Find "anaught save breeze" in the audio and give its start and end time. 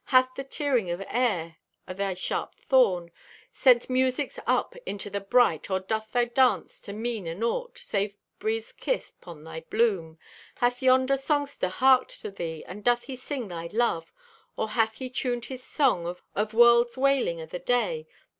7.27-8.71